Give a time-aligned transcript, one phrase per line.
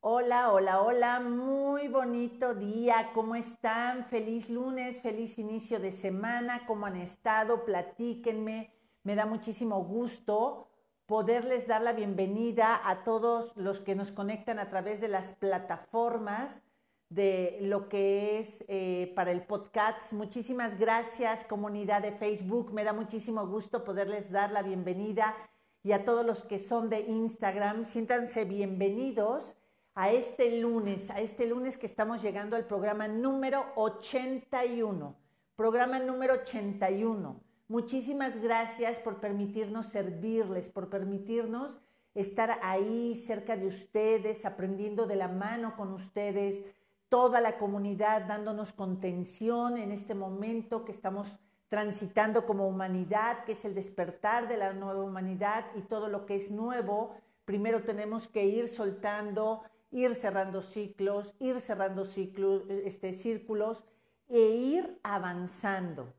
[0.00, 4.04] Hola, hola, hola, muy bonito día, ¿cómo están?
[4.04, 7.64] Feliz lunes, feliz inicio de semana, ¿cómo han estado?
[7.64, 8.72] Platíquenme,
[9.02, 10.68] me da muchísimo gusto
[11.06, 16.62] poderles dar la bienvenida a todos los que nos conectan a través de las plataformas
[17.08, 20.12] de lo que es eh, para el podcast.
[20.12, 25.34] Muchísimas gracias comunidad de Facebook, me da muchísimo gusto poderles dar la bienvenida
[25.82, 29.57] y a todos los que son de Instagram, siéntanse bienvenidos
[29.98, 35.16] a este lunes, a este lunes que estamos llegando al programa número 81,
[35.56, 37.40] programa número 81.
[37.66, 41.76] Muchísimas gracias por permitirnos servirles, por permitirnos
[42.14, 46.64] estar ahí cerca de ustedes, aprendiendo de la mano con ustedes,
[47.08, 53.64] toda la comunidad dándonos contención en este momento que estamos transitando como humanidad, que es
[53.64, 57.16] el despertar de la nueva humanidad y todo lo que es nuevo.
[57.44, 63.84] Primero tenemos que ir soltando ir cerrando ciclos, ir cerrando ciclos, este, círculos
[64.28, 66.12] e ir avanzando.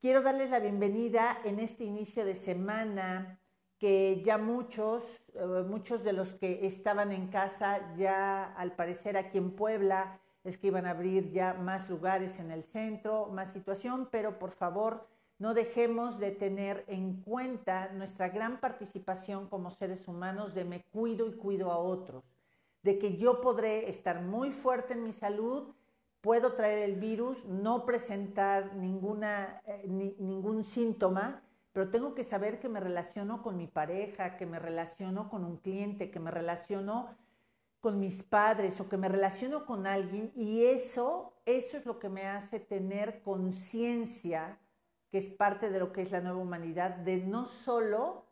[0.00, 3.40] Quiero darles la bienvenida en este inicio de semana
[3.78, 9.38] que ya muchos, eh, muchos de los que estaban en casa, ya al parecer aquí
[9.38, 14.08] en Puebla, es que iban a abrir ya más lugares en el centro, más situación,
[14.10, 15.06] pero por favor
[15.38, 21.28] no dejemos de tener en cuenta nuestra gran participación como seres humanos de me cuido
[21.28, 22.37] y cuido a otros
[22.82, 25.74] de que yo podré estar muy fuerte en mi salud,
[26.20, 29.84] puedo traer el virus, no presentar ninguna, eh,
[30.18, 35.28] ningún síntoma, pero tengo que saber que me relaciono con mi pareja, que me relaciono
[35.28, 37.14] con un cliente, que me relaciono
[37.80, 42.08] con mis padres o que me relaciono con alguien y eso, eso es lo que
[42.08, 44.58] me hace tener conciencia,
[45.10, 48.24] que es parte de lo que es la nueva humanidad, de no solo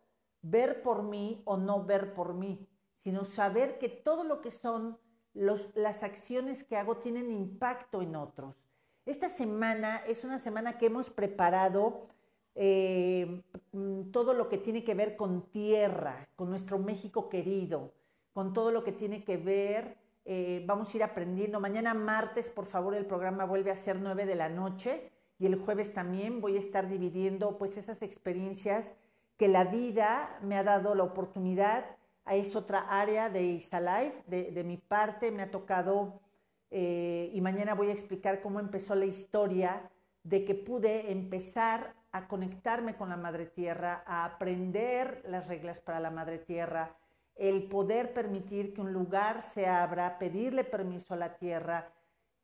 [0.42, 2.66] ver por mí o no ver por mí,
[3.06, 4.98] sino saber que todo lo que son
[5.32, 8.56] las acciones que hago tienen impacto en otros.
[9.04, 12.08] Esta semana es una semana que hemos preparado
[12.56, 17.92] eh, mm, todo lo que tiene que ver con tierra, con nuestro México querido,
[18.32, 21.60] con todo lo que tiene que ver, eh, vamos a ir aprendiendo.
[21.60, 25.60] Mañana martes, por favor, el programa vuelve a ser 9 de la noche y el
[25.60, 28.96] jueves también voy a estar dividiendo pues esas experiencias
[29.36, 31.84] que la vida me ha dado la oportunidad
[32.34, 36.20] es otra área de Istalife, de, de mi parte me ha tocado,
[36.70, 39.90] eh, y mañana voy a explicar cómo empezó la historia
[40.24, 46.00] de que pude empezar a conectarme con la Madre Tierra, a aprender las reglas para
[46.00, 46.96] la Madre Tierra,
[47.36, 51.92] el poder permitir que un lugar se abra, pedirle permiso a la Tierra.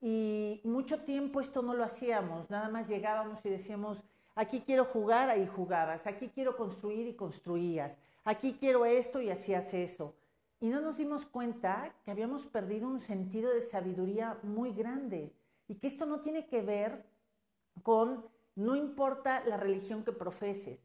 [0.00, 4.04] Y mucho tiempo esto no lo hacíamos, nada más llegábamos y decíamos,
[4.34, 9.72] aquí quiero jugar, ahí jugabas, aquí quiero construir y construías aquí quiero esto y hacías
[9.74, 10.14] eso.
[10.60, 15.32] Y no nos dimos cuenta que habíamos perdido un sentido de sabiduría muy grande
[15.68, 17.04] y que esto no tiene que ver
[17.82, 20.78] con, no importa la religión que profeses,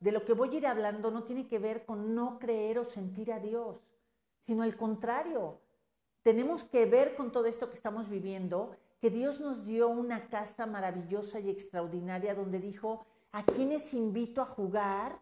[0.00, 2.84] de lo que voy a ir hablando no tiene que ver con no creer o
[2.84, 3.76] sentir a Dios,
[4.46, 5.58] sino al contrario.
[6.22, 10.64] Tenemos que ver con todo esto que estamos viviendo, que Dios nos dio una casa
[10.64, 15.20] maravillosa y extraordinaria donde dijo, ¿a quienes invito a jugar?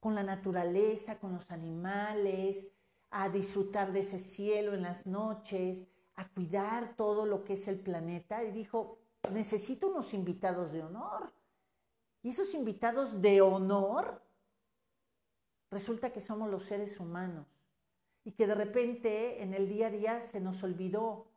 [0.00, 2.66] con la naturaleza, con los animales,
[3.10, 5.86] a disfrutar de ese cielo en las noches,
[6.16, 8.42] a cuidar todo lo que es el planeta.
[8.42, 8.98] Y dijo,
[9.30, 11.30] necesito unos invitados de honor.
[12.22, 14.22] Y esos invitados de honor
[15.70, 17.46] resulta que somos los seres humanos.
[18.24, 21.29] Y que de repente en el día a día se nos olvidó.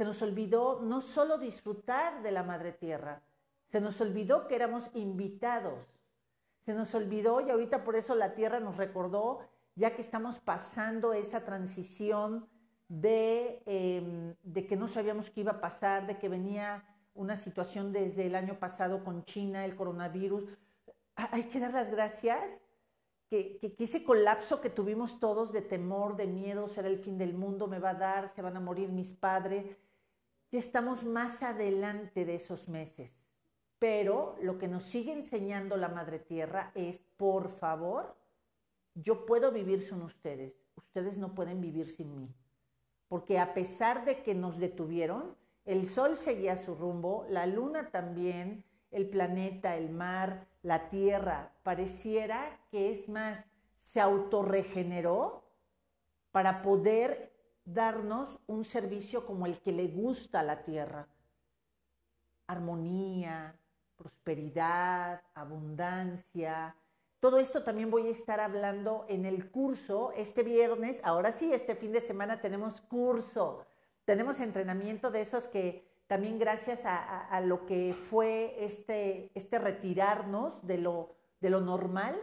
[0.00, 3.20] Se nos olvidó no solo disfrutar de la madre tierra,
[3.68, 5.78] se nos olvidó que éramos invitados
[6.64, 9.40] se nos olvidó y ahorita por eso la tierra nos recordó,
[9.74, 12.48] ya que estamos pasando esa transición
[12.88, 16.84] de, em, de que no sabíamos qué iba a pasar, de que venía
[17.14, 20.44] una situación desde el año pasado con China, el coronavirus.
[21.16, 22.60] Hay que dar las gracias
[23.28, 27.34] que, que, ese colapso que tuvimos todos de temor, de miedo, será el fin del
[27.34, 29.76] mundo, me va a dar, se van a morir mis padres.
[30.50, 33.12] Ya estamos más adelante de esos meses.
[33.78, 38.16] Pero lo que nos sigue enseñando la Madre Tierra es, por favor,
[38.94, 42.28] yo puedo vivir sin ustedes, ustedes no pueden vivir sin mí.
[43.08, 48.64] Porque a pesar de que nos detuvieron, el Sol seguía su rumbo, la Luna también,
[48.90, 53.46] el planeta, el mar, la Tierra, pareciera que es más,
[53.80, 55.42] se autorregeneró
[56.32, 57.29] para poder
[57.72, 61.06] darnos un servicio como el que le gusta a la Tierra.
[62.46, 63.54] Armonía,
[63.96, 66.74] prosperidad, abundancia,
[67.20, 71.02] Todo esto también voy a estar hablando en el curso este viernes.
[71.04, 73.66] Ahora sí, este fin de semana tenemos curso.
[74.06, 80.78] Tenemos entrenamiento de esos que también gracias a, lo que fue este, este retirarnos de
[80.78, 82.16] lo, de lo normal,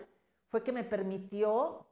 [0.50, 1.87] fue que me permitió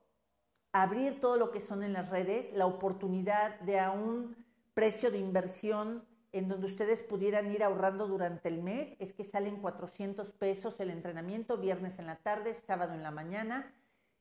[0.82, 4.36] abrir todo lo que son en las redes, la oportunidad de a un
[4.74, 9.62] precio de inversión en donde ustedes pudieran ir ahorrando durante el mes, es que salen
[9.62, 13.72] 400 pesos el entrenamiento, viernes en la tarde, sábado en la mañana,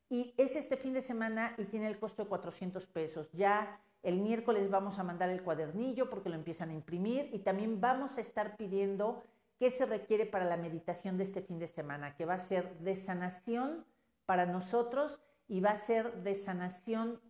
[0.08, 3.28] y es este fin de semana y tiene el costo de 400 pesos.
[3.32, 7.80] Ya el miércoles vamos a mandar el cuadernillo porque lo empiezan a imprimir y también
[7.80, 9.24] vamos a estar pidiendo
[9.58, 12.78] qué se requiere para la meditación de este fin de semana, que va a ser
[12.78, 13.84] de sanación
[14.24, 15.18] para nosotros
[15.48, 17.20] y va a ser de sanación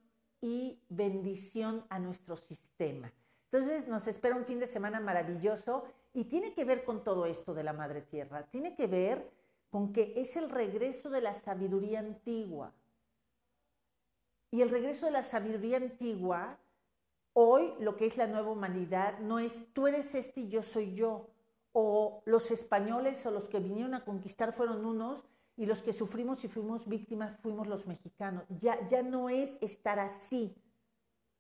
[0.41, 3.13] y bendición a nuestro sistema.
[3.51, 7.55] Entonces nos espera un fin de semana maravilloso y tiene que ver con todo esto
[7.55, 9.31] de la Madre Tierra, tiene que ver
[9.71, 12.73] con que es el regreso de la sabiduría antigua.
[14.51, 16.59] Y el regreso de la sabiduría antigua,
[17.33, 20.95] hoy lo que es la nueva humanidad, no es tú eres este y yo soy
[20.95, 21.29] yo,
[21.73, 25.25] o los españoles o los que vinieron a conquistar fueron unos
[25.57, 28.45] y los que sufrimos y fuimos víctimas fuimos los mexicanos.
[28.49, 30.55] Ya, ya no es estar así.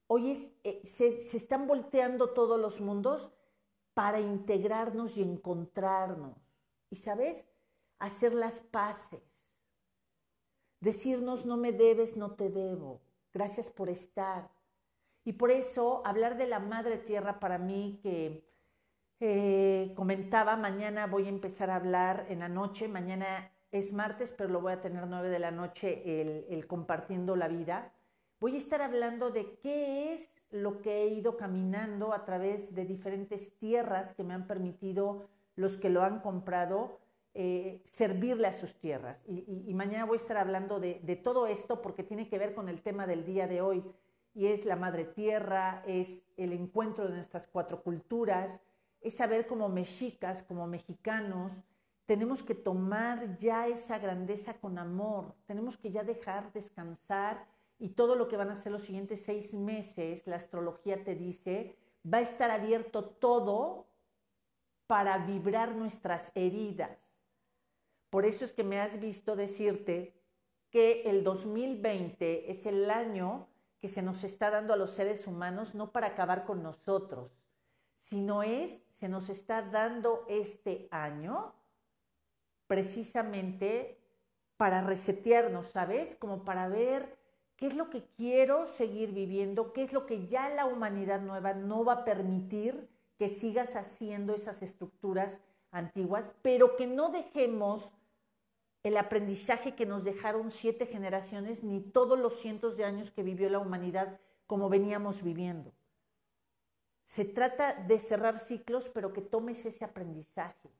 [0.07, 0.33] Hoy
[0.63, 3.31] eh, se, se están volteando todos los mundos
[3.95, 6.37] para integrarnos y encontrarnos.
[6.91, 7.47] Y sabes,
[7.99, 9.23] hacer las paces.
[10.81, 13.01] Decirnos no me debes, no te debo.
[13.33, 14.51] Gracias por estar.
[15.25, 18.47] Y por eso hablar de la Madre Tierra para mí que
[19.21, 24.51] eh, comentaba, mañana voy a empezar a hablar en la noche, mañana es martes, pero
[24.51, 27.93] lo voy a tener nueve de la noche el, compartiendo la vida.
[28.39, 32.85] Voy a estar hablando de qué es lo que he ido caminando a través de
[32.85, 35.27] diferentes tierras que me han permitido
[35.57, 37.01] los que lo han comprado
[37.35, 39.19] eh, servirle a sus tierras.
[39.27, 42.69] Y, mañana voy a estar hablando de, de, todo esto porque tiene que ver con
[42.69, 43.83] el tema del día de hoy
[44.37, 48.61] y es la madre tierra, es el encuentro de nuestras cuatro culturas,
[49.01, 51.65] es saber como mexicas, como mexicanos,
[52.07, 57.47] tenemos que tomar ya esa grandeza con amor, tenemos que ya dejar descansar
[57.79, 61.77] y todo lo que van a ser los siguientes seis meses, la astrología te dice,
[62.05, 63.87] va a estar abierto todo
[64.87, 66.99] para vibrar nuestras heridas.
[68.11, 70.15] Por eso es que me has visto decirte
[70.71, 73.49] que el 2020 es el año
[73.81, 77.33] que se nos está dando a los seres humanos no para acabar con nosotros,
[78.01, 81.55] sino es, se nos está dando este año
[82.67, 83.99] precisamente
[84.57, 86.17] para resetearnos, ¿sabes?
[86.17, 87.17] Como para ver
[87.57, 91.55] qué es lo que quiero seguir viviendo, qué es lo que ya la humanidad nueva
[91.55, 92.89] no va a permitir
[93.19, 95.41] que sigas haciendo esas estructuras
[95.71, 97.93] antiguas, pero que no dejemos
[98.83, 103.49] el aprendizaje que nos dejaron siete generaciones ni todos los cientos de años que vivió
[103.49, 105.73] la humanidad como veníamos viviendo.
[107.05, 110.71] Se trata de cerrar ciclos, pero que tomes ese aprendizaje.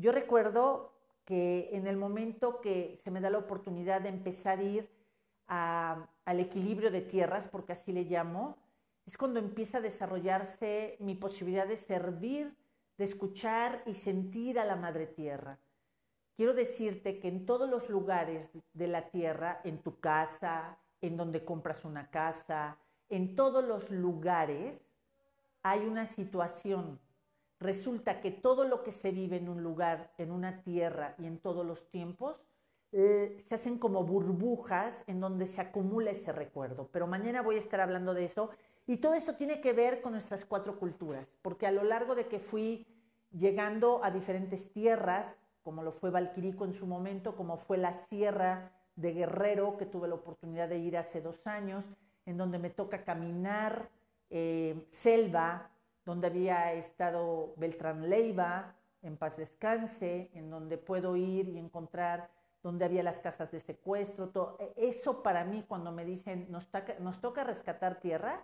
[0.00, 0.92] Yo recuerdo
[1.24, 4.88] que en el momento que se me da la oportunidad de empezar a ir
[5.48, 8.56] al equilibrio de tierras, porque así le llamo,
[9.06, 12.54] es cuando empieza a desarrollarse mi posibilidad de servir,
[12.96, 15.58] de escuchar y sentir a la madre tierra.
[16.36, 21.44] Quiero decirte que en todos los lugares de la tierra, en tu casa, en donde
[21.44, 24.80] compras una casa, en todos los lugares
[25.64, 27.00] hay una situación
[27.60, 31.38] resulta que todo lo que se vive en un lugar, en una tierra y en
[31.38, 32.42] todos los tiempos,
[32.92, 36.88] eh, se hacen como burbujas en donde se acumula ese recuerdo.
[36.92, 38.50] Pero mañana voy a estar hablando de eso.
[38.86, 42.26] Y todo esto tiene que ver con nuestras cuatro culturas, porque a lo largo de
[42.26, 42.86] que fui
[43.30, 48.72] llegando a diferentes tierras, como lo fue Valquirico en su momento, como fue la Sierra
[48.96, 51.84] de Guerrero, que tuve la oportunidad de ir hace dos años,
[52.24, 53.90] en donde me toca caminar
[54.30, 55.70] eh, selva,
[56.08, 62.30] donde había estado Beltrán Leiva, en paz descanse, en donde puedo ir y encontrar
[62.62, 64.30] donde había las casas de secuestro.
[64.30, 64.56] Todo.
[64.58, 66.66] E, eso para mí, cuando me dicen nos,
[67.00, 68.42] nos toca rescatar tierra,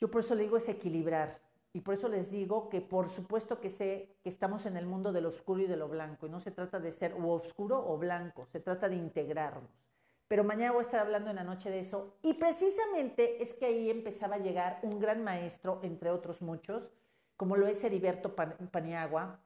[0.00, 1.38] yo por eso le digo es equilibrar.
[1.72, 5.12] Y por eso les digo que por supuesto que sé que estamos en el mundo
[5.12, 6.26] de lo oscuro y de lo blanco.
[6.26, 9.85] Y no se trata de ser o oscuro o blanco, se trata de integrarnos
[10.28, 12.16] pero mañana voy a estar hablando en la noche de eso.
[12.22, 16.88] Y precisamente es que ahí empezaba a llegar un gran maestro, entre otros muchos,
[17.36, 19.40] como lo es Heriberto Paniagua,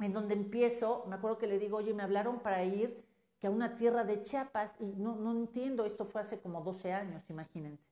[0.00, 3.04] en donde empiezo, me acuerdo que le digo, oye, me hablaron para ir
[3.38, 6.92] que a una tierra de Chiapas, y no, no entiendo, esto fue hace como 12
[6.92, 7.84] años, imagínense.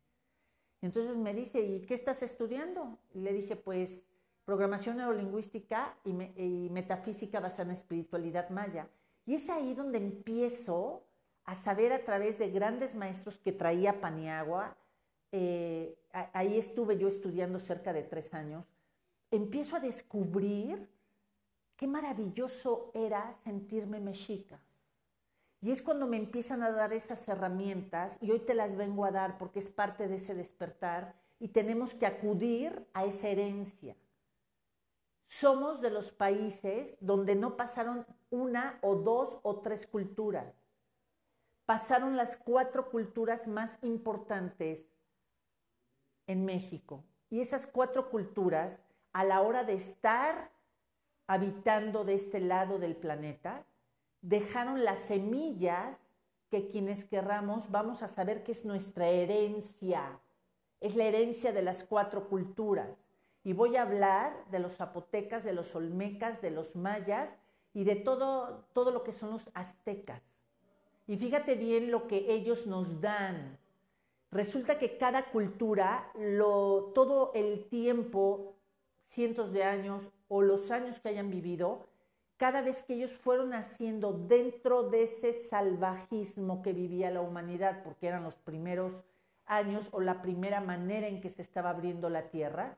[0.80, 2.98] Entonces me dice, ¿y qué estás estudiando?
[3.14, 4.04] Y le dije, pues
[4.44, 6.10] programación neurolingüística y,
[6.42, 8.88] y metafísica basada en espiritualidad maya.
[9.24, 11.06] Y es ahí donde empiezo
[11.44, 14.76] a saber a través de grandes maestros que traía Paniagua,
[15.32, 15.96] eh,
[16.32, 18.64] ahí estuve yo estudiando cerca de tres años,
[19.30, 20.88] empiezo a descubrir
[21.76, 24.60] qué maravilloso era sentirme mexica.
[25.60, 29.10] Y es cuando me empiezan a dar esas herramientas, y hoy te las vengo a
[29.10, 33.96] dar porque es parte de ese despertar, y tenemos que acudir a esa herencia.
[35.26, 40.63] Somos de los países donde no pasaron una o dos o tres culturas.
[41.66, 44.84] Pasaron las cuatro culturas más importantes
[46.26, 47.04] en México.
[47.30, 48.78] Y esas cuatro culturas,
[49.12, 50.50] a la hora de estar
[51.26, 53.64] habitando de este lado del planeta,
[54.20, 55.98] dejaron las semillas
[56.50, 60.20] que quienes querramos vamos a saber que es nuestra herencia.
[60.80, 63.04] Es la herencia de las cuatro culturas.
[63.42, 67.38] Y voy a hablar de los zapotecas, de los olmecas, de los mayas
[67.72, 70.22] y de todo, todo lo que son los aztecas.
[71.06, 73.58] Y fíjate bien lo que ellos nos dan.
[74.30, 78.56] Resulta que cada cultura, lo, todo el tiempo,
[79.08, 81.86] cientos de años o los años que hayan vivido,
[82.36, 88.08] cada vez que ellos fueron haciendo dentro de ese salvajismo que vivía la humanidad, porque
[88.08, 88.92] eran los primeros
[89.46, 92.76] años o la primera manera en que se estaba abriendo la tierra,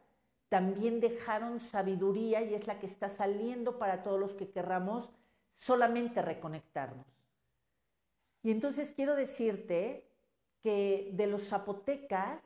[0.48, 5.10] también dejaron sabiduría y es la que está saliendo para todos los que querramos
[5.56, 7.15] solamente reconectarnos.
[8.46, 10.08] Y entonces quiero decirte
[10.62, 12.40] que de los zapotecas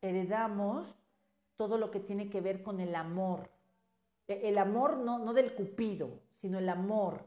[0.00, 0.86] heredamos
[1.56, 3.50] todo lo que tiene que ver con el amor.
[4.28, 7.26] E, el amor no, no del cupido, sino el amor.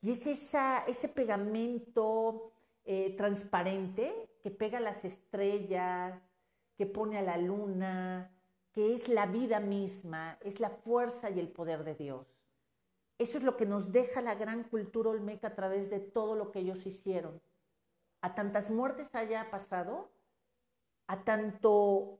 [0.00, 2.52] Y es esa, ese pegamento
[2.84, 6.22] eh, transparente que pega las estrellas,
[6.76, 8.30] que pone a la luna,
[8.70, 12.28] que es la vida misma, es la fuerza y el poder de Dios.
[13.20, 16.50] Eso es lo que nos deja la gran cultura olmeca a través de todo lo
[16.50, 17.38] que ellos hicieron.
[18.22, 20.10] A tantas muertes haya pasado,
[21.06, 22.18] a tanto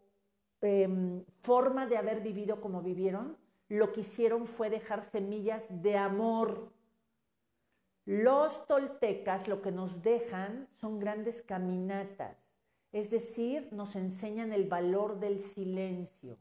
[0.61, 3.39] em, forma de haber vivido como vivieron,
[3.71, 6.71] lo que hicieron fue dejar semillas de amor.
[8.05, 12.37] Los toltecas lo que nos dejan son grandes caminatas,
[12.93, 16.37] es decir, nos enseñan el valor del silencio.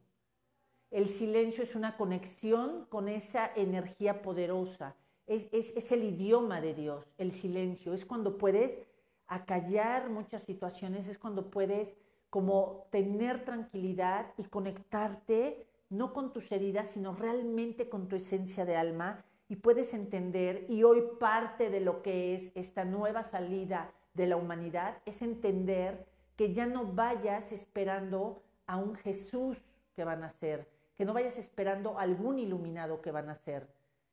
[0.92, 4.96] El silencio es una conexión con esa energía poderosa,
[5.28, 8.80] es, es el idioma de Dios, el silencio, es cuando puedes
[9.28, 11.96] acallar muchas situaciones, es cuando puedes
[12.30, 18.76] como tener tranquilidad y conectarte no con tus heridas, sino realmente con tu esencia de
[18.76, 19.24] alma.
[19.48, 24.38] Y puedes entender, y hoy parte de lo que es esta nueva salida de la
[24.38, 26.06] humanidad, es entender
[26.36, 29.58] que ya no vayas esperando a un Jesús
[29.96, 30.68] que van a ser,
[31.00, 33.70] que no vayas esperando algún iluminado que van a ser,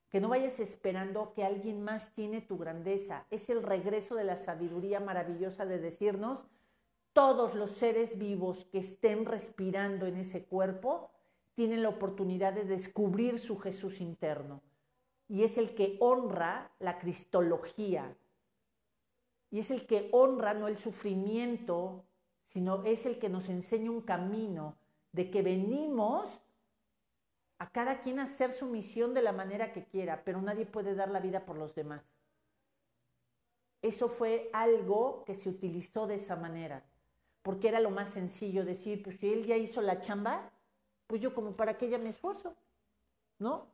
[0.08, 3.26] que no vayas esperando que alguien más tiene tu grandeza.
[3.28, 6.44] Es el regreso de la sabiduría maravillosa de decirnos,
[7.12, 11.10] todos los seres vivos que estén respirando en ese cuerpo
[11.56, 14.62] tienen la oportunidad de descubrir su Jesús interno.
[15.26, 18.16] Y es el que honra la cristología.
[19.50, 22.04] Y es el que honra no el sufrimiento,
[22.44, 24.76] sino es el que nos enseña un camino
[25.10, 26.45] de que venimos
[27.58, 31.10] a cada quien hacer su misión de la manera que quiera, pero nadie puede dar
[31.10, 32.02] la vida por los demás.
[33.82, 36.84] Eso fue algo que se utilizó de esa manera,
[37.42, 40.50] porque era lo más sencillo decir, pues si él ya hizo la chamba,
[41.06, 42.56] pues yo como para qué ya me esfuerzo,
[43.38, 43.68] ¿no?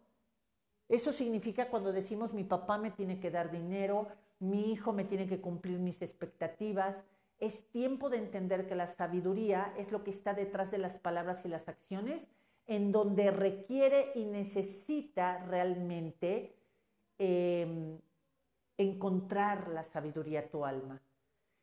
[0.88, 4.08] Eso significa cuando decimos mi papá me tiene que dar dinero,
[4.40, 6.96] mi hijo me tiene que cumplir mis expectativas.
[7.38, 11.44] Es tiempo de entender que la sabiduría es lo que está detrás de las palabras
[11.44, 12.28] y las acciones,
[12.66, 16.56] en donde requiere y necesita realmente
[17.18, 17.98] em,
[18.76, 21.00] encontrar la sabiduría a tu alma.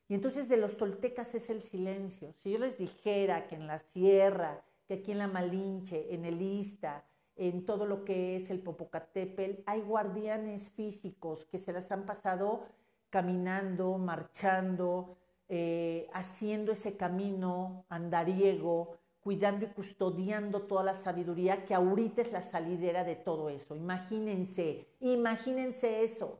[0.07, 2.33] Y entonces de los toltecas es el silencio.
[2.33, 6.41] Si yo les dijera que en la sierra que aquí en la Malinche, en el
[6.41, 12.07] Ista, en todo lo que es el Popocatépetl, hay guardianes físicos que se las han
[12.07, 12.65] pasado
[13.11, 15.15] caminando, marchando,
[15.47, 22.41] eh, haciendo ese camino andariego, cuidando y custodiando toda la sabiduría que ahorita es la
[22.41, 23.75] salidera de todo eso.
[23.75, 26.39] Imagínense, imagínense eso.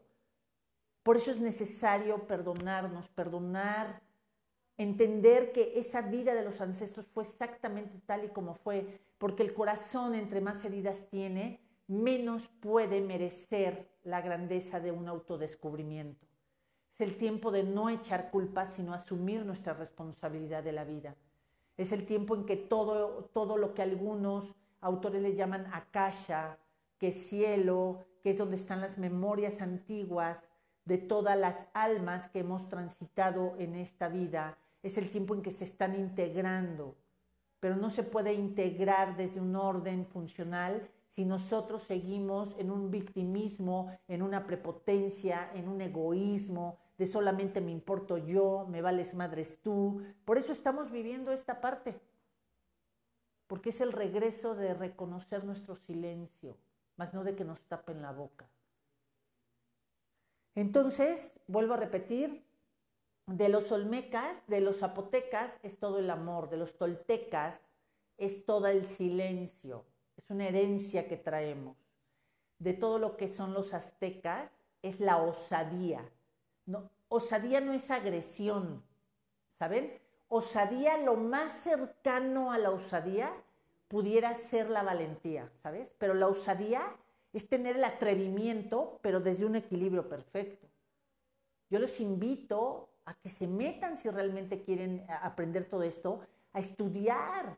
[1.04, 4.02] Por eso es necesario perdonarnos, perdonar
[4.80, 9.54] entender que esa vida de los ancestros fue exactamente tal y como fue, porque el
[9.54, 16.26] corazón entre más heridas tiene, menos puede merecer la grandeza de un autodescubrimiento.
[16.94, 21.14] Es el tiempo de no echar culpas, sino asumir nuestra responsabilidad de la vida.
[21.80, 26.58] Es el tiempo en que todo, todo lo que algunos autores le llaman akasha,
[26.98, 30.44] que es cielo, que es donde están las memorias antiguas,
[30.84, 34.58] de todas las almas que hemos transitado en esta vida.
[34.84, 36.98] Es el tiempo en que se están integrando,
[37.62, 43.90] pero no se puede integrar desde un orden funcional si nosotros seguimos en un victimismo,
[44.10, 50.04] en una prepotencia, en un egoísmo, de solamente me importo yo, me vales madres tú.
[50.26, 51.98] Por eso estamos viviendo esta parte,
[53.48, 56.58] porque es el regreso de reconocer nuestro silencio,
[56.98, 58.50] más no de que nos tapen la boca.
[60.56, 62.46] Entonces, vuelvo a repetir,
[63.28, 67.62] de los olmecas, de los zapotecas es todo el amor, de los toltecas
[68.18, 69.86] es todo el silencio,
[70.18, 71.78] es una herencia que traemos.
[72.58, 74.52] De todo lo que son los aztecas
[74.82, 76.04] es la osadía.
[76.70, 78.84] No, osadía no es agresión,
[79.58, 80.00] ¿saben?
[80.28, 83.34] Osadía, lo más cercano a la osadía
[83.88, 85.90] pudiera ser la valentía, ¿sabes?
[85.98, 86.96] Pero la osadía
[87.34, 90.68] es tener el atrevimiento, pero desde un equilibrio perfecto.
[91.72, 96.22] Yo los invito a que se metan si realmente quieren aprender todo esto,
[96.54, 97.58] a estudiar,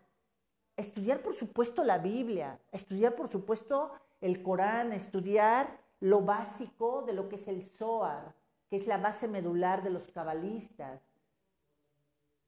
[0.78, 3.92] estudiar por supuesto la Biblia, estudiar por supuesto
[4.22, 8.40] el Corán, estudiar lo básico de lo que es el Zohar,
[8.72, 11.02] que es la base medular de los cabalistas.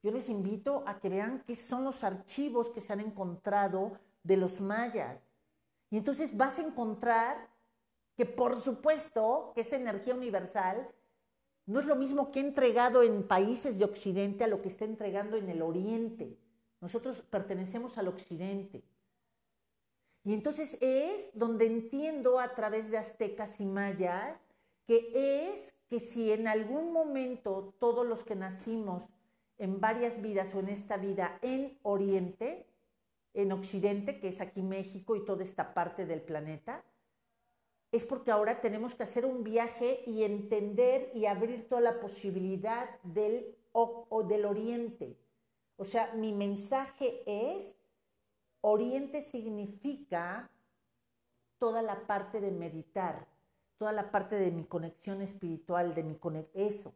[0.02, 4.38] Yo les invito a que vean qué son los archivos que se han encontrado de
[4.38, 5.20] los mayas.
[5.90, 7.50] Y entonces vas a encontrar
[8.16, 10.88] que por supuesto que esa energía universal
[11.66, 14.86] no es lo mismo que he entregado en países de Occidente a lo que está
[14.86, 16.38] entregando en el Oriente.
[16.80, 18.82] Nosotros pertenecemos al occidente.
[20.24, 24.40] Y entonces es donde entiendo a través de aztecas y mayas
[24.86, 29.04] que es que si en algún momento todos los que nacimos
[29.58, 32.66] en varias vidas o en esta vida en Oriente,
[33.34, 36.84] en Occidente, que es aquí México y toda esta parte del planeta,
[37.92, 43.00] es porque ahora tenemos que hacer un viaje y entender y abrir toda la posibilidad
[43.02, 45.16] del, o, del Oriente.
[45.76, 47.76] O sea, mi mensaje es,
[48.60, 50.50] oriente significa
[51.58, 53.26] toda la parte de meditar,
[53.78, 56.16] toda la parte de mi conexión espiritual, de mi
[56.54, 56.94] eso.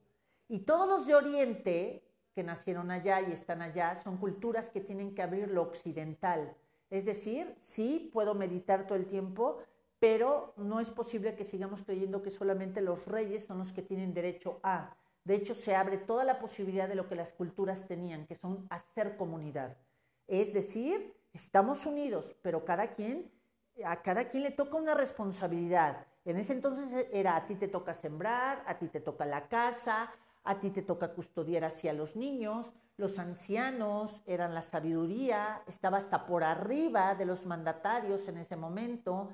[0.49, 2.03] Y todos los de oriente
[2.35, 6.57] que nacieron allá y están allá son culturas que tienen que abrir lo occidental.
[6.91, 9.59] Es decir, sí puedo meditar todo el tiempo,
[9.99, 14.15] pero no es posible que sigamos creyendo que solamente los reyes son los que tienen
[14.15, 14.97] derecho a.
[15.25, 18.67] De hecho, se abre toda la posibilidad de lo que las culturas tenían, que son
[18.71, 19.77] hacer comunidad.
[20.27, 23.31] Es decir, estamos unidos, pero cada quien,
[23.85, 26.07] a cada quien le toca una responsabilidad.
[26.25, 30.11] En ese entonces era a ti te toca sembrar, a ti te toca la casa,
[30.45, 36.27] a ti te toca custodiar hacia los niños, los ancianos eran la sabiduría, estaba hasta
[36.27, 39.29] por arriba de los mandatarios en ese momento,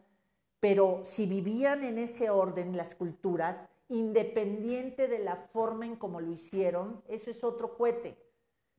[0.61, 6.31] pero si vivían en ese orden las culturas, independiente de la forma en cómo lo
[6.31, 8.19] hicieron, eso es otro cohete.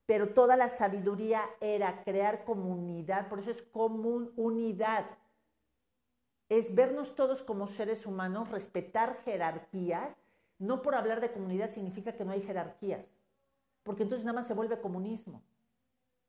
[0.06, 5.06] Pero toda la sabiduría era crear comunidad, por eso es común unidad.
[6.50, 10.16] Es vernos todos como seres humanos, respetar jerarquías.
[10.60, 13.06] No por hablar de comunidad significa que no hay jerarquías,
[13.84, 15.42] porque entonces nada más se vuelve comunismo.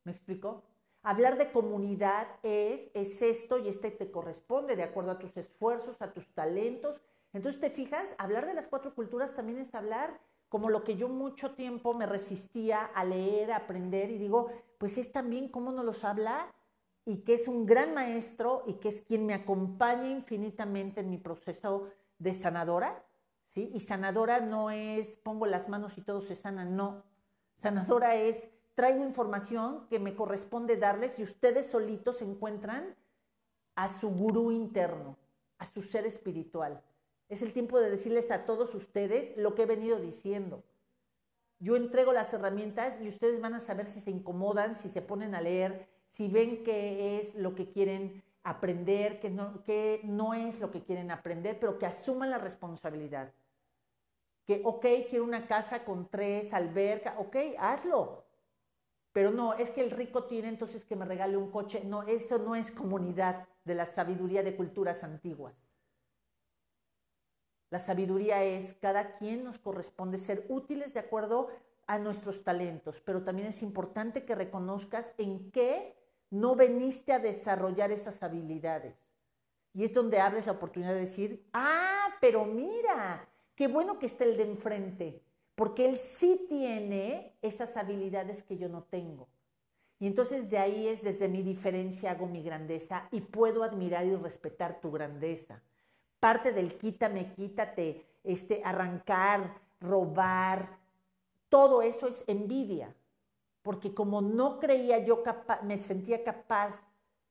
[0.05, 0.63] ¿Me explico?
[1.03, 6.03] Hablar de comunidad es, es esto y este te corresponde de acuerdo a tus esfuerzos,
[6.03, 7.01] a tus talentos
[7.37, 11.11] entonces, te fijas, hablar de las cuatro culturas también es hablar como lo que yo
[11.11, 15.85] mucho tiempo me resistía a leer, a aprender, y digo, pues es también cómo nos
[15.85, 16.51] los habla
[17.07, 21.19] y que es un gran maestro y que es quien me acompaña infinitamente en mi
[21.19, 21.89] proceso
[22.19, 23.05] de sanadora,
[23.55, 23.71] ¿sí?
[23.73, 27.05] Y sanadora no es pongo las manos y todo se sana, no.
[27.63, 32.97] Sanadora es traigo información que me corresponde darles y ustedes solitos encuentran
[33.77, 35.17] a su gurú interno,
[35.59, 36.83] a su ser espiritual.
[37.29, 40.65] Es el tiempo de decirles a todos ustedes lo que he venido diciendo.
[41.61, 45.35] Yo entrego las herramientas y ustedes van a saber si se incomodan, si se ponen
[45.35, 49.63] a leer, si ven qué es lo que quieren aprender, qué no,
[50.05, 53.35] no es lo que quieren aprender, pero que asuman la responsabilidad.
[54.47, 58.25] Que, ok, quiero una casa con tres albercas, ok, hazlo.
[59.13, 61.83] Pero no, es que el rico tiene entonces que me regale un coche.
[61.85, 65.55] No, eso no es comunidad de la sabiduría de culturas antiguas.
[67.69, 71.49] La sabiduría es cada quien nos corresponde ser útiles de acuerdo
[71.87, 77.93] a nuestros talentos, pero también es importante que reconozcas en qué no veniste a desarrollar
[77.93, 78.95] esas habilidades.
[79.73, 84.25] Y es donde abres la oportunidad de decir, ah, pero mira, qué bueno que está
[84.25, 85.23] el de enfrente,
[85.55, 89.29] porque él sí tiene esas habilidades que yo no tengo.
[89.99, 94.15] Y entonces de ahí es desde mi diferencia hago mi grandeza y puedo admirar y
[94.17, 95.63] respetar tu grandeza
[96.21, 100.79] parte del quítame, quítate, este, arrancar, robar,
[101.49, 102.93] todo eso es envidia.
[103.67, 106.85] Porque como no creía yo capaz, me sentía capaz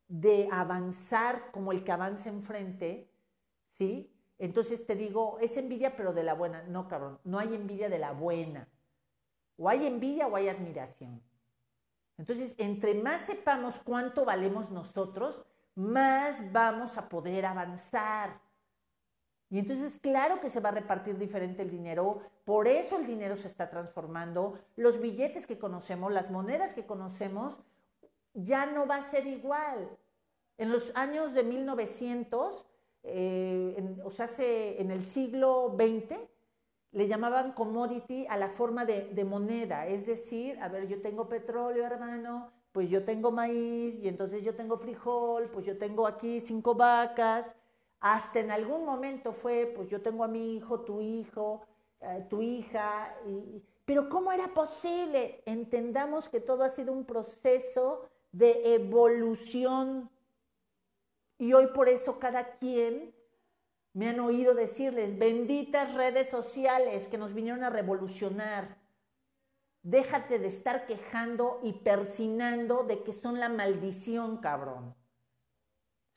[0.09, 3.09] de avanzar como el que avanza enfrente,
[3.71, 4.13] ¿sí?
[4.37, 6.61] Entonces te digo, es envidia pero de la buena.
[6.63, 8.67] No, cabrón, no hay envidia de la buena.
[9.55, 11.23] O hay envidia o hay admiración.
[12.17, 15.41] Entonces, entre más sepamos cuánto valemos nosotros,
[15.73, 18.41] más vamos a poder avanzar.
[19.49, 23.35] Y entonces, claro que se va a repartir diferente el dinero, por eso el dinero
[23.35, 27.59] se está transformando, los billetes que conocemos, las monedas que conocemos,
[28.33, 29.89] ya no va a ser igual.
[30.57, 32.65] En los años de 1900,
[33.03, 36.17] eh, o sea, en el siglo XX,
[36.95, 41.85] le llamaban commodity a la forma de, moneda, es decir, a ver, yo tengo petróleo,
[41.85, 46.73] hermano, pues yo tengo maíz y entonces yo tengo frijol, pues yo tengo aquí cinco
[46.73, 47.53] vacas,
[48.05, 51.65] hasta en algún momento fue, pues yo tengo a mi hijo, tu hijo,
[52.01, 53.17] eh, tu hija,
[53.83, 55.41] pero ¿cómo era posible?
[55.47, 60.11] Entendamos que todo ha sido un proceso de evolución
[61.39, 63.15] y hoy por eso cada quien
[63.93, 68.77] me han oído decirles, benditas redes sociales que nos vinieron a revolucionar.
[69.81, 74.93] Déjate de estar quejando y persinando de que son la maldición, cabrón.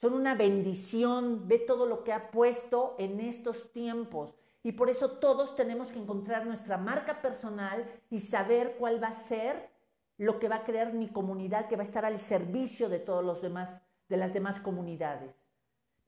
[0.00, 1.48] Son una bendición.
[1.48, 4.34] Ve todo lo que ha puesto en estos tiempos.
[4.62, 9.12] Y por eso todos tenemos que encontrar nuestra marca personal y saber cuál va a
[9.12, 9.70] ser
[10.16, 13.24] lo que va a crear mi comunidad, que va a estar al servicio de todos
[13.24, 13.76] los demás,
[14.08, 15.34] de las demás comunidades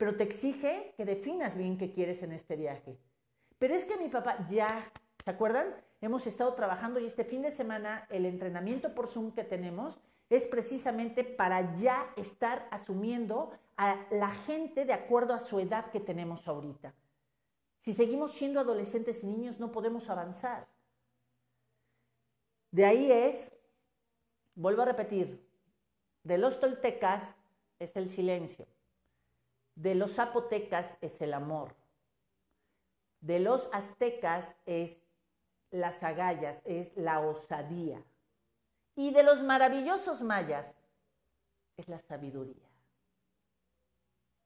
[0.00, 2.96] pero te exige que definas bien qué quieres en este viaje.
[3.58, 4.90] Pero es que mi papá ya,
[5.22, 5.74] ¿se acuerdan?
[6.00, 10.00] Hemos estado trabajando y este fin de semana el entrenamiento por Zoom que tenemos
[10.30, 13.50] es precisamente para ya estar asumiendo
[13.82, 16.92] a la gente de acuerdo a su edad que tenemos ahorita.
[17.78, 20.68] Si seguimos siendo adolescentes y niños no podemos avanzar.
[22.70, 23.56] De ahí es,
[24.54, 25.48] vuelvo a repetir,
[26.24, 27.34] de los toltecas
[27.78, 28.66] es el silencio.
[29.76, 31.74] De los zapotecas es el amor.
[33.22, 35.02] De los aztecas es
[35.70, 38.04] las agallas, es la osadía.
[38.94, 40.76] Y de los maravillosos mayas
[41.78, 42.69] es la sabiduría.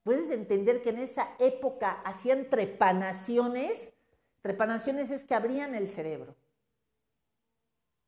[0.04, 3.92] Puedes entender que en esa época hacían trepanaciones.
[4.42, 6.36] Trepanaciones es que abrían el cerebro.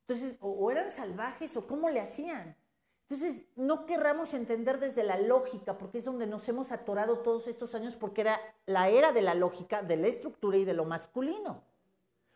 [0.06, 2.54] Entonces, o, eran salvajes o cómo le hacían.
[3.08, 7.74] Entonces, no querramos entender desde la lógica, porque es donde nos hemos atorado todos estos
[7.74, 11.62] años, porque era la era de la lógica, de la estructura y de lo masculino.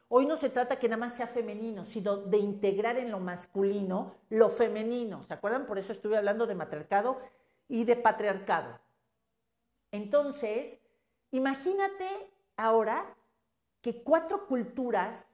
[0.09, 4.15] Hoy no se trata que nada más sea femenino, sino de integrar en lo masculino
[4.31, 5.23] lo femenino.
[5.23, 5.67] ¿Se acuerdan?
[5.67, 7.21] Por eso estuve hablando de matriarcado
[7.69, 8.81] y de patriarcado.
[9.93, 10.79] Entonces,
[11.31, 12.07] imagínate
[12.57, 13.17] ahora
[13.81, 15.27] que cuatro culturas,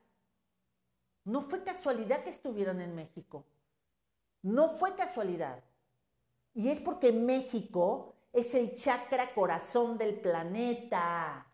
[1.24, 3.44] no fue casualidad que estuvieran en México
[4.46, 5.62] no fue casualidad.
[6.54, 11.46] Y es porque México es el chakra corazón del planeta.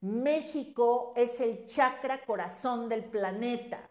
[0.00, 3.88] México es el chakra corazón del planeta.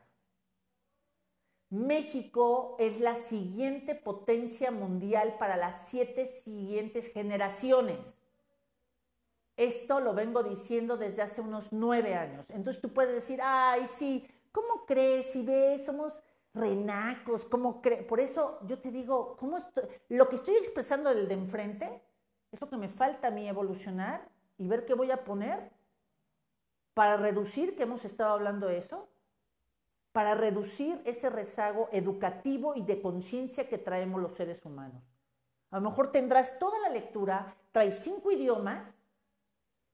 [1.71, 7.97] México es la siguiente potencia mundial para las siete siguientes generaciones.
[9.55, 12.45] Esto lo vengo diciendo desde hace unos nueve años.
[12.49, 15.27] Entonces tú puedes decir, ay, sí, ¿cómo crees?
[15.27, 16.11] Si ves, somos
[16.53, 19.57] renacos, como por eso yo te digo, ¿cómo
[20.09, 22.01] lo que estoy expresando del de enfrente
[22.51, 25.71] es lo que me falta a mí evolucionar y ver qué voy a poner
[26.93, 29.07] para reducir, que hemos estado hablando de eso,
[30.11, 35.03] para reducir ese rezago educativo y de conciencia que traemos los seres humanos.
[35.69, 38.97] A lo mejor tendrás toda la lectura, traes cinco idiomas,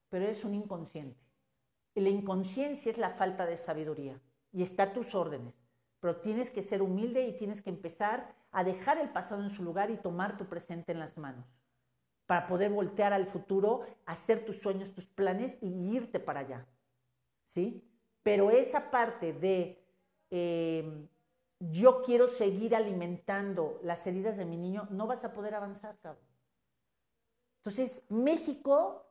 [0.09, 1.19] pero eres un inconsciente.
[1.93, 4.19] Y la inconsciencia es la falta de sabiduría
[4.51, 5.53] y está a tus órdenes
[5.99, 9.63] pero tienes que ser humilde y tienes que empezar a dejar el pasado en su
[9.63, 11.45] lugar y tomar tu presente en las manos
[12.25, 16.65] para poder voltear al futuro, hacer tus sueños, tus planes y irte para allá.
[17.53, 17.89] ¿Sí?
[18.21, 19.81] Pero esa parte de
[20.29, 21.07] em,
[21.59, 26.23] yo quiero seguir alimentando las heridas de mi niño, no vas a poder avanzar, cabrón.
[27.57, 29.05] Entonces, México,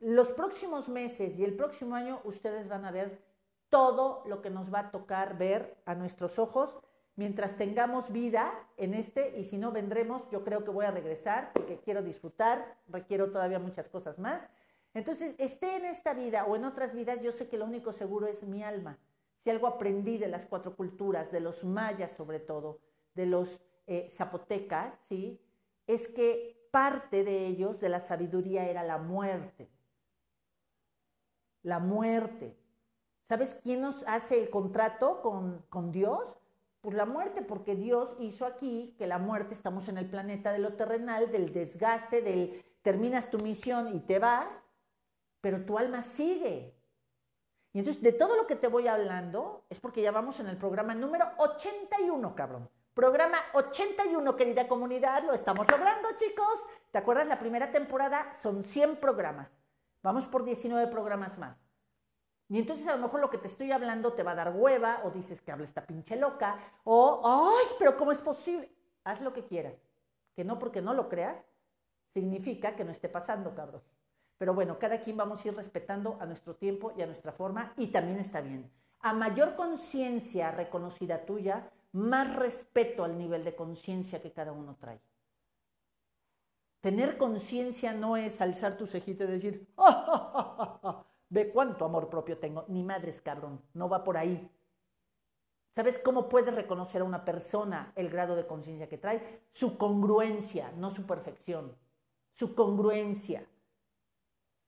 [0.00, 3.20] los próximos meses y el próximo año, ustedes van a ver
[3.68, 6.76] todo lo que nos va a tocar ver a nuestros ojos
[7.16, 11.50] mientras tengamos vida en este y si no vendremos, yo creo que voy a regresar
[11.54, 14.48] porque quiero disfrutar, requiero todavía muchas cosas más.
[14.94, 18.26] Entonces, esté en esta vida o en otras vidas, yo sé que lo único seguro
[18.26, 18.98] es mi alma.
[19.46, 22.80] Si algo aprendí de las cuatro culturas, de los mayas sobre todo,
[23.14, 25.40] de los eh, zapotecas, ¿sí?
[25.86, 29.70] Es que parte de ellos, de la sabiduría, era la muerte.
[31.62, 32.56] la muerte.
[33.28, 36.36] ¿Sabes quién nos hace el contrato con, Dios?
[36.80, 40.58] Pues la muerte, porque Dios hizo aquí que la muerte, estamos en el planeta de
[40.58, 44.48] lo terrenal, del desgaste, del terminas tu misión y te vas,
[45.40, 46.75] pero tu alma sigue.
[47.76, 50.56] Y entonces, de todo lo que te voy hablando, es porque ya vamos en el
[50.56, 52.70] programa número 81, cabrón.
[52.94, 56.64] Programa 81, querida comunidad, lo estamos logrando, chicos.
[56.90, 57.26] ¿Te acuerdas?
[57.26, 59.50] La primera temporada son 100 programas.
[60.02, 61.58] Vamos por 19 programas más.
[62.48, 65.02] Y entonces a lo mejor lo que te estoy hablando te va a dar hueva,
[65.04, 67.20] o dices que habla esta pinche loca, o,
[67.58, 68.74] ay, pero ¿cómo es posible?
[69.04, 69.74] Haz lo que quieras.
[70.34, 71.36] Que no porque no lo creas,
[72.14, 73.82] significa que no esté pasando, cabrón.
[74.38, 77.72] Pero bueno, cada quien vamos a ir respetando a nuestro tiempo y a nuestra forma,
[77.76, 78.70] y también está bien.
[79.00, 85.00] A mayor conciencia reconocida tuya, más respeto al nivel de conciencia que cada uno trae.
[86.80, 92.64] Tener conciencia no es alzar tu cejita y decir, ¡Ah, ve cuánto amor propio tengo.
[92.68, 94.48] Ni madres, cabrón, no va por ahí.
[95.74, 99.42] ¿Sabes cómo puedes reconocer a una persona el grado de conciencia que trae?
[99.52, 101.76] Su congruencia, no su perfección.
[102.32, 103.46] Su congruencia.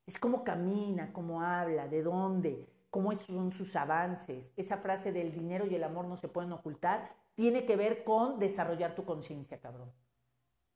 [0.09, 4.55] Es cómo camina, cómo habla, de dónde, cómo son sus avances.
[4.57, 8.39] Esa frase del dinero y el amor no se pueden ocultar tiene que ver con
[8.39, 9.93] desarrollar tu conciencia, cabrón.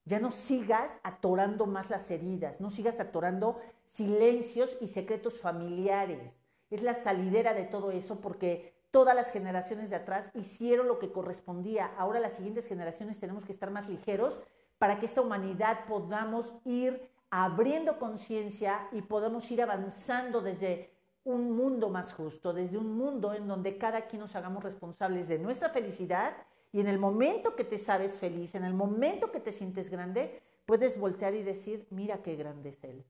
[0.04, 6.38] Ya no sigas atorando más las heridas, no sigas atorando silencios y secretos familiares.
[6.68, 11.10] Es la salidera de todo eso porque todas las generaciones de atrás hicieron lo que
[11.10, 11.90] correspondía.
[11.96, 14.38] Ahora las siguientes generaciones tenemos que estar más ligeros
[14.76, 20.90] para que esta humanidad podamos ir abriendo conciencia y podamos ir avanzando desde
[21.24, 25.38] un mundo más justo, desde un mundo en donde cada quien nos hagamos responsables de
[25.38, 26.36] nuestra felicidad
[26.72, 30.42] y en el momento que te sabes feliz, en el momento que te sientes grande,
[30.66, 33.02] puedes voltear y decir, mira qué grande es él.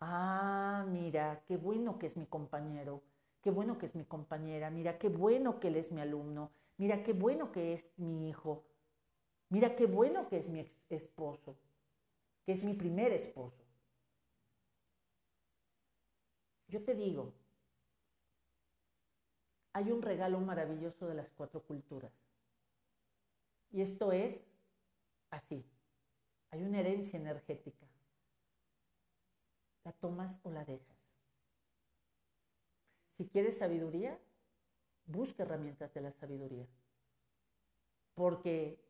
[0.00, 3.02] Ah, mira, qué bueno que es mi compañero,
[3.42, 7.02] qué bueno que es mi compañera, mira qué bueno que él es mi alumno, mira
[7.02, 8.64] qué bueno que es mi hijo,
[9.50, 11.58] mira qué bueno que es mi esposo,
[12.52, 13.64] es mi primer esposo.
[16.68, 17.32] Yo te digo,
[19.72, 22.12] hay un regalo maravilloso de las cuatro culturas.
[23.70, 24.40] Y esto es
[25.30, 25.64] así.
[26.50, 27.86] Hay una herencia energética.
[29.84, 30.96] ¿La tomas o la dejas?
[33.16, 34.18] Si quieres sabiduría,
[35.06, 36.66] busca herramientas de la sabiduría.
[38.14, 38.82] Porque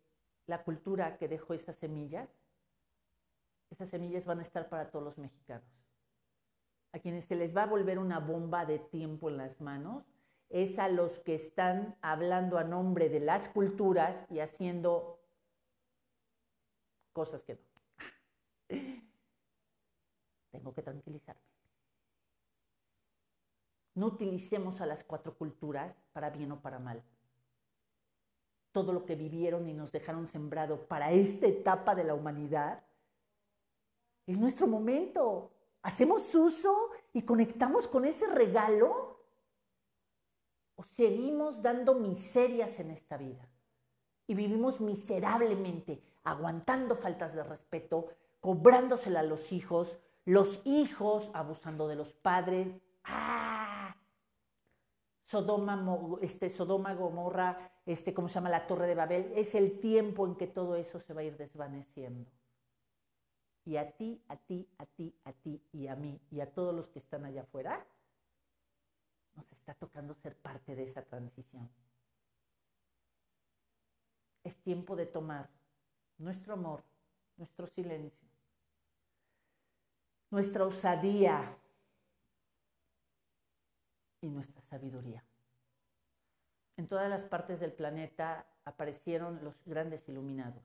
[0.46, 2.28] la cultura que dejó esas semillas,
[3.70, 5.68] esas semillas van a estar para todos los mexicanos.
[6.92, 10.04] A quienes se les va a volver una bomba de tiempo en las manos
[10.48, 15.20] es a los que están hablando a nombre de las culturas y haciendo
[17.12, 17.60] cosas que no.
[20.50, 21.40] Tengo que tranquilizarme.
[23.94, 27.04] No utilicemos a las cuatro culturas para bien o para mal.
[28.72, 32.82] Todo lo que vivieron y nos dejaron sembrado para esta etapa de la humanidad
[34.30, 35.50] es nuestro momento.
[35.82, 39.20] Hacemos uso y conectamos con ese regalo
[40.84, 43.48] seguimos dando miserias en esta vida
[44.26, 48.08] y vivimos miserablemente, aguantando faltas de respeto,
[48.40, 52.68] cobrándosela a los hijos, los hijos abusando de los padres.
[53.04, 53.96] ¡Ah!
[55.24, 58.50] Sodoma, este, Sodoma, Gomorra, este, ¿cómo se llama?
[58.50, 59.32] La Torre de Babel.
[59.34, 62.30] Es el tiempo en que todo eso se va a ir desvaneciendo.
[63.64, 66.74] Y a ti, a ti, a ti, a ti y a mí y a todos
[66.74, 67.86] los que están allá afuera,
[69.36, 71.68] nos está tocando ser parte de esa transición.
[74.42, 75.48] Es tiempo de tomar
[76.18, 76.82] nuestro amor,
[77.36, 78.28] nuestro silencio,
[80.30, 81.56] nuestra osadía
[84.20, 85.22] y nuestra sabiduría.
[86.76, 90.62] En todas las partes del planeta aparecieron los grandes iluminados.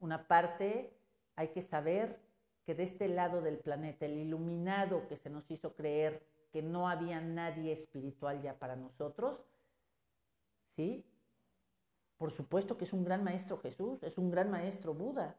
[0.00, 0.96] Una parte
[1.36, 2.20] hay que saber
[2.64, 6.88] que de este lado del planeta, el iluminado que se nos hizo creer que no
[6.88, 9.38] había nadie espiritual ya para nosotros,
[10.76, 11.04] ¿sí?
[12.16, 15.36] Por supuesto que es un gran maestro Jesús, es un gran maestro Buda,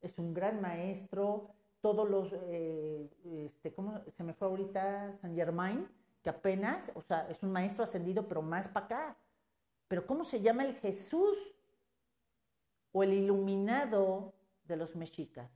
[0.00, 1.48] es un gran maestro,
[1.80, 5.88] todos los, eh, este, ¿cómo se me fue ahorita San Germain?
[6.22, 9.16] Que apenas, o sea, es un maestro ascendido, pero más para acá.
[9.88, 11.36] Pero ¿cómo se llama el Jesús
[12.92, 14.34] o el iluminado
[14.70, 15.50] de los mexicas?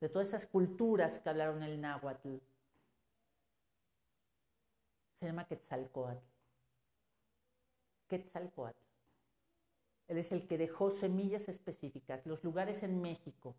[0.00, 2.38] De todas esas culturas que hablaron el náhuatl
[5.20, 6.18] se llama Quetzalcoatl.
[8.08, 8.78] Quetzalcoatl.
[10.08, 13.54] Él es el que dejó semillas específicas, los lugares en México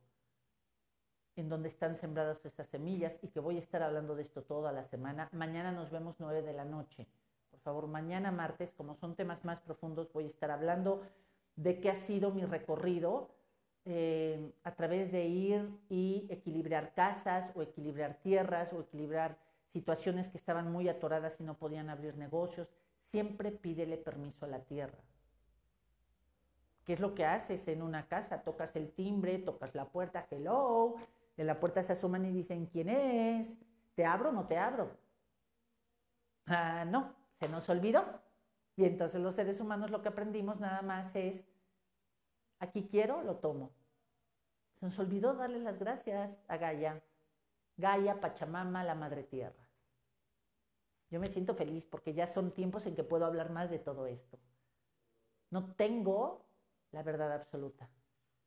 [1.40, 4.72] en donde están sembradas esas semillas y que voy a estar hablando de esto toda
[4.72, 5.30] la semana.
[5.32, 7.08] Mañana nos vemos 9 de la noche.
[7.50, 11.02] Por favor, mañana martes, como son temas más profundos, voy a estar hablando
[11.56, 13.30] de qué ha sido mi recorrido
[13.92, 19.38] eh, a través de ir y equilibrar casas o equilibrar tierras o equilibrar
[19.74, 22.68] situaciones que estaban muy atoradas y no podían abrir negocios.
[23.12, 25.00] Siempre pídele permiso a la tierra.
[26.86, 28.44] ¿Qué es lo que haces en una casa?
[28.44, 30.96] Tocas el timbre, tocas la puerta, hello,
[31.36, 33.58] de la puerta se asoman y dicen, ¿quién es?
[33.96, 34.92] ¿Te abro o no te abro?
[36.46, 38.04] Ah, no, se nos olvidó.
[38.76, 41.44] Y entonces los seres humanos lo que aprendimos nada más es,
[42.60, 43.72] aquí quiero, lo tomo.
[44.80, 47.02] Se nos olvidó darle las gracias a Gaia.
[47.78, 49.68] Gaia, Pachamama, la Madre Tierra.
[51.10, 54.06] Yo me siento feliz porque ya son tiempos en que puedo hablar más de todo
[54.08, 54.38] esto.
[55.50, 56.46] No tengo
[56.92, 57.90] la verdad absoluta.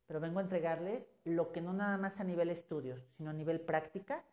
[0.07, 3.61] Pero vengo a entregarles lo que no nada más a nivel estudios, sino a nivel
[3.61, 4.25] práctica,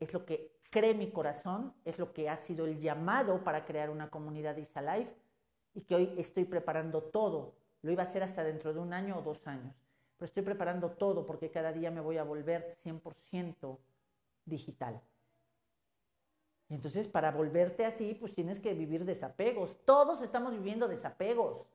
[0.00, 3.90] es lo que cree mi corazón, es lo que ha sido el llamado para crear
[3.90, 5.14] una comunidad Isalife
[5.74, 7.54] y que hoy estoy preparando todo.
[7.82, 9.74] Lo iba a hacer hasta dentro de un año o dos años,
[10.26, 13.78] estoy preparando todo porque cada día me voy a volver 100%
[14.44, 15.00] digital.
[16.68, 19.76] entonces, para volverte así, pues tienes que vivir desapegos.
[19.84, 21.66] Todos estamos viviendo desapegos.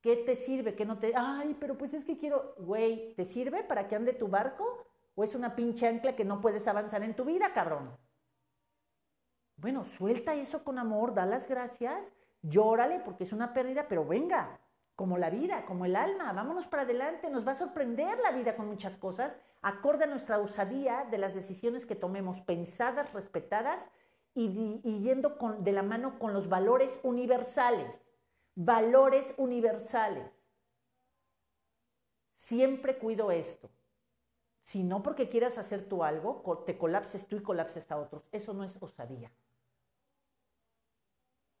[0.00, 0.74] ¿Qué te sirve?
[0.74, 1.12] ¿Qué no te.?
[1.14, 2.54] Ay, pero pues es que quiero.
[2.58, 4.84] Güey, ¿te sirve para que ande tu barco?
[5.14, 7.96] ¿O es una pinche ancla que no puedes avanzar en tu vida, cabrón?
[9.56, 12.12] Bueno, suelta eso con amor, da las gracias,
[12.42, 14.58] llórale porque es una pérdida, pero venga,
[14.96, 18.56] como la vida, como el alma, vámonos para adelante, nos va a sorprender la vida
[18.56, 23.88] con muchas cosas, acorde a nuestra osadía de las decisiones que tomemos, pensadas, respetadas
[24.34, 28.02] y, yendo con, de la mano con los valores universales
[28.54, 30.30] valores universales.
[32.36, 33.70] Siempre cuido esto.
[34.60, 38.28] Si no porque quieras hacer tú algo, te colapses tú y colapses a otros.
[38.32, 39.32] Eso no es osadía.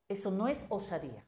[0.08, 1.24] Eso no es osadía.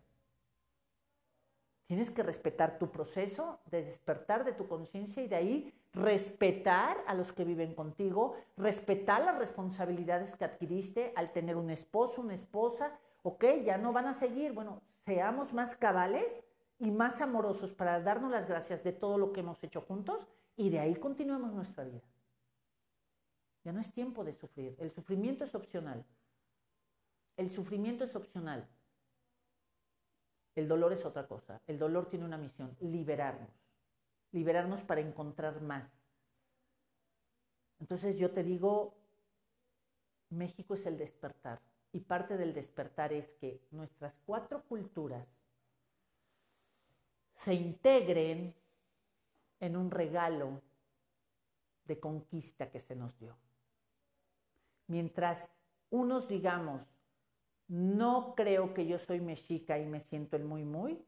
[1.86, 7.14] Tienes que respetar tu proceso de despertar de tu conciencia y de ahí respetar a
[7.14, 12.98] los que viven contigo, respetar las responsabilidades que adquiriste al tener un esposo, una esposa,
[13.22, 16.42] ok, ya no van a seguir, bueno, seamos más cabales
[16.78, 20.70] y más amorosos para darnos las gracias de todo lo que hemos hecho juntos y
[20.70, 22.02] de ahí continuemos nuestra vida.
[23.64, 24.76] Ya no es tiempo de sufrir.
[24.78, 26.04] El sufrimiento es opcional.
[27.36, 28.68] El sufrimiento es opcional.
[30.54, 31.60] El dolor es otra cosa.
[31.66, 33.50] El dolor tiene una misión, liberarnos.
[34.32, 35.90] Liberarnos para encontrar más.
[37.80, 38.94] Entonces yo te digo,
[40.30, 41.60] México es el despertar.
[41.92, 45.28] Y parte del despertar es que nuestras cuatro culturas
[47.36, 48.54] se integren
[49.60, 50.60] en un regalo
[51.84, 53.36] de conquista que se nos dio.
[54.86, 55.50] Mientras
[55.90, 56.93] unos digamos,
[57.74, 61.04] no creo que yo soy mexica y me siento el muy muy,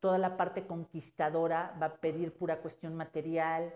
[0.00, 3.74] toda la parte conquistadora va a pedir pura cuestión material,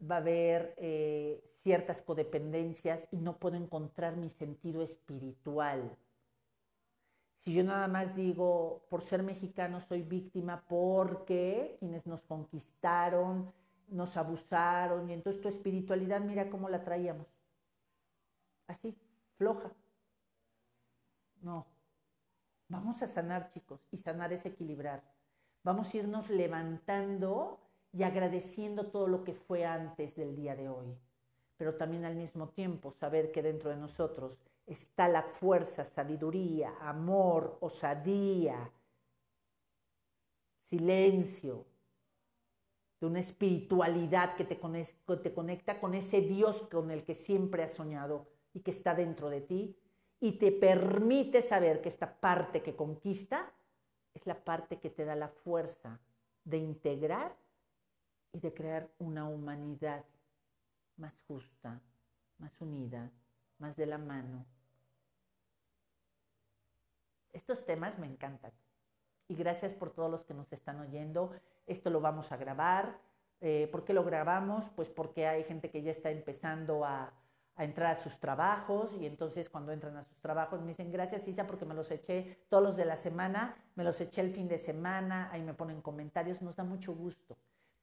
[0.00, 5.98] va a haber eh, ciertas codependencias y no puedo encontrar mi sentido espiritual.
[7.40, 13.52] Si yo nada más digo, por ser mexicano soy víctima porque quienes nos conquistaron,
[13.88, 17.26] nos abusaron, y entonces tu espiritualidad, mira cómo la traíamos.
[18.66, 18.96] Así,
[19.36, 19.70] floja.
[21.40, 21.66] No.
[22.68, 25.02] Vamos a sanar, chicos, y sanar es equilibrar.
[25.62, 27.58] Vamos a irnos levantando
[27.92, 30.96] y agradeciendo todo lo que fue antes del día de hoy.
[31.56, 37.58] Pero también al mismo tiempo saber que dentro de nosotros está la fuerza, sabiduría, amor,
[37.60, 38.70] osadía,
[40.68, 41.66] silencio,
[43.00, 44.58] de una espiritualidad que te,
[45.34, 49.40] conecta con ese Dios con el que siempre has soñado y que está dentro de
[49.40, 49.76] ti
[50.20, 53.50] y te permite saber que esta parte que conquista
[54.12, 55.98] es la parte que te da la fuerza
[56.44, 57.34] de integrar
[58.32, 60.04] y de crear una humanidad
[60.96, 61.80] más justa,
[62.38, 63.10] más unida,
[63.58, 64.44] más de la mano.
[67.32, 68.52] Estos temas me encantan.
[69.28, 71.32] Y gracias por todos los que nos están oyendo.
[71.66, 72.98] Esto lo vamos a grabar.
[73.40, 74.68] Eh, ¿Por qué lo grabamos?
[74.70, 77.12] Pues porque hay gente que ya está empezando a,
[77.60, 81.28] a entrar a sus trabajos y entonces cuando entran a sus trabajos me dicen gracias
[81.28, 84.48] Isa porque me los eché todos los de la semana, me los eché el fin
[84.48, 87.36] de semana, ahí me ponen comentarios, nos da mucho gusto.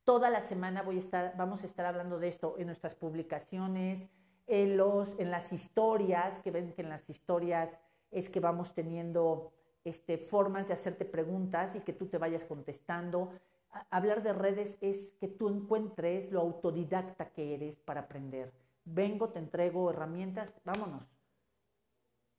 [0.03, 4.09] Toda la semana voy a estar, vamos a estar hablando de esto en nuestras publicaciones,
[4.47, 7.77] en, los, en las historias, que ven que en las historias
[8.09, 9.53] es que vamos teniendo
[9.83, 13.29] este, formas de hacerte preguntas y que tú te vayas contestando.
[13.91, 18.51] hablar de redes es que tú encuentres lo autodidacta que eres para aprender.
[18.89, 21.03] Vengo, te entrego herramientas, vámonos.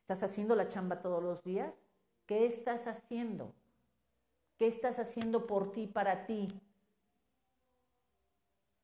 [0.00, 1.74] ¿Estás haciendo la chamba todos los días?
[2.24, 3.52] ¿Qué estás haciendo?
[4.56, 6.48] ¿Qué estás haciendo por ti, para ti?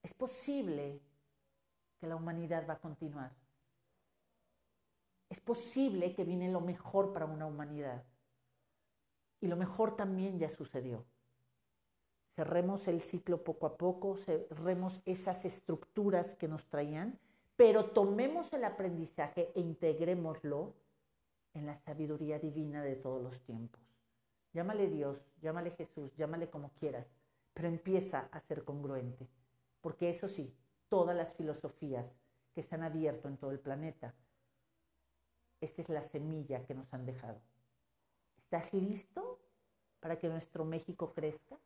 [0.03, 1.01] Es posible
[1.99, 3.33] que la humanidad va a continuar.
[5.31, 8.05] Es posible que viene lo mejor para una humanidad.
[9.41, 11.07] Y lo mejor también ya sucedió.
[12.37, 17.19] Cerremos el ciclo poco a poco, cerremos esas estructuras que nos traían,
[17.57, 20.75] pero tomemos el aprendizaje e integrémoslo
[21.55, 23.81] en la sabiduría divina de todos los tiempos.
[24.53, 27.07] Llámale Dios, llámale Jesús, llámale como quieras,
[27.53, 29.29] pero empieza a ser congruente,
[29.81, 30.53] porque eso sí,
[30.89, 32.07] todas las filosofías
[32.55, 34.15] que se han abierto en todo el planeta,
[35.61, 37.41] esta es la semilla que nos han dejado.
[38.37, 39.41] ¿Estás listo
[40.01, 41.59] para que nuestro México crezca?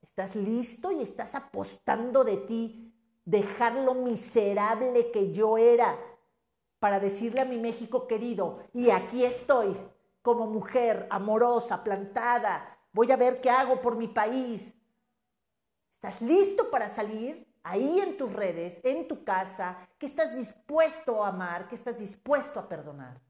[0.00, 2.87] ¿Estás listo y estás apostando de ti
[3.28, 5.98] dejar lo miserable que yo era
[6.78, 9.76] para decirle a mi México querido, y aquí estoy
[10.22, 14.74] como mujer amorosa, plantada, voy a ver qué hago por mi país.
[15.96, 21.28] ¿Estás listo para salir ahí en tus redes, en tu casa, que estás dispuesto a
[21.28, 23.20] amar, que estás dispuesto a perdonar?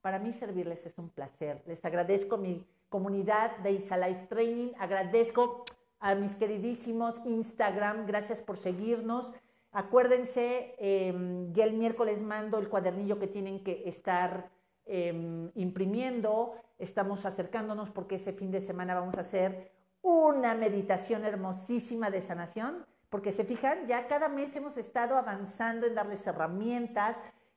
[0.00, 1.62] Para mí servirles es un placer.
[1.66, 4.72] Les agradezco mi comunidad de Isa Life Training.
[4.78, 5.64] Agradezco
[6.00, 8.06] a mis queridísimos Instagram.
[8.06, 9.32] Gracias por seguirnos.
[9.72, 14.50] Acuérdense, em, ya el miércoles mando el cuadernillo que tienen que estar
[14.86, 16.54] em, imprimiendo.
[16.78, 19.70] Estamos acercándonos porque ese fin de semana vamos a hacer
[20.02, 22.84] una meditación hermosísima de sanación.
[23.08, 27.16] Porque se fijan, ya cada mes hemos estado avanzando en darles herramientas,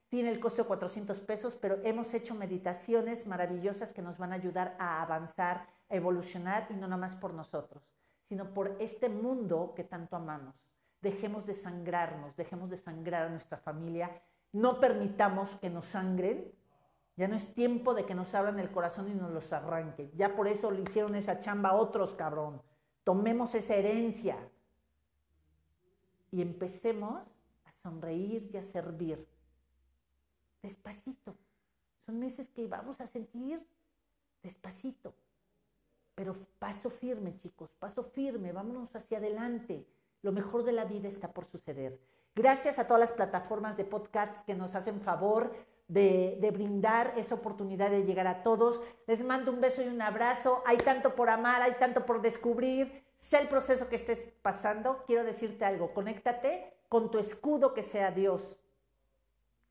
[0.10, 4.36] tiene el costo de 400 pesos, pero hemos hecho meditaciones maravillosas que nos van a
[4.36, 7.84] ayudar a avanzar, a evolucionar y no nada más por nosotros,
[8.34, 10.56] sino por este mundo que tanto amamos.
[11.04, 16.52] Dejemos de sangrarnos, dejemos de sangrar a nuestra familia, no permitamos que nos sangren.
[17.16, 20.10] Ya no es tiempo de que nos abran el corazón y nos los arranquen.
[20.16, 22.60] Ya por eso le hicieron esa chamba a otros, cabrón.
[23.04, 24.36] Tomemos esa herencia
[26.32, 27.22] y empecemos
[27.66, 29.28] a sonreír y a servir
[30.64, 31.36] despacito.
[32.04, 33.64] Son meses que vamos a sentir
[34.42, 35.14] despacito.
[36.16, 39.86] Pero paso firme, chicos, paso firme, vámonos hacia adelante.
[40.22, 42.00] Lo mejor de la vida está por suceder.
[42.36, 45.54] Gracias a todas las plataformas de podcasts que nos hacen favor
[45.88, 48.82] de, de, brindar esa oportunidad de llegar a todos.
[49.06, 50.64] Les mando un beso y un abrazo.
[50.66, 53.04] Hay tanto por amar, hay tanto por descubrir.
[53.18, 55.04] Sé el proceso que estés pasando.
[55.06, 58.58] Quiero decirte algo, conéctate con tu escudo que sea Dios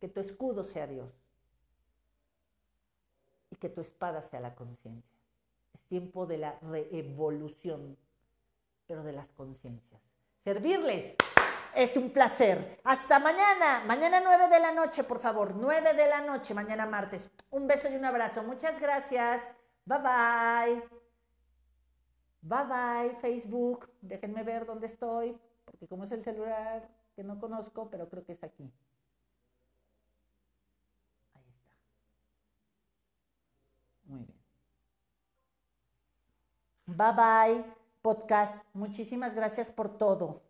[0.03, 1.15] que tu escudo sea Dios
[3.51, 5.12] y que tu espada sea la conciencia.
[5.93, 7.99] Tiempo de la reevolución,
[8.87, 10.01] pero de las conciencias.
[10.43, 11.17] Servirles
[11.75, 12.81] es un placer.
[12.83, 17.29] Hasta mañana, mañana 9 de la noche, por favor, 9 de la noche, mañana martes.
[17.51, 18.43] Un beso y un abrazo.
[18.43, 19.47] Muchas gracias.
[19.85, 20.83] Bye bye.
[22.41, 23.91] Bye bye, Facebook.
[24.01, 28.33] Déjenme ver dónde estoy, porque como es el celular que no conozco, pero creo que
[28.33, 28.73] es aquí.
[34.07, 34.43] Muy bien.
[36.87, 37.65] Bye bye,
[38.03, 38.63] podcast.
[38.73, 40.43] Muchísimas gracias por todo.